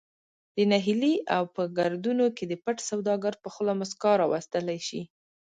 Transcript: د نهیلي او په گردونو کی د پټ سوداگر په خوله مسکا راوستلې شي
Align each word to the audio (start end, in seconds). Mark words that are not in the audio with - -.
د 0.55 0.57
نهیلي 0.71 1.15
او 1.35 1.43
په 1.55 1.63
گردونو 1.77 2.25
کی 2.37 2.45
د 2.47 2.53
پټ 2.63 2.77
سوداگر 2.89 3.33
په 3.43 3.47
خوله 3.53 3.73
مسکا 3.81 4.11
راوستلې 4.21 4.79
شي 4.87 5.01